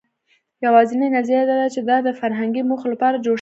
[0.65, 3.29] یواځینۍ نظریه دا ده، چې دا د فرهنګي موخو لپاره جوړ شوي وو.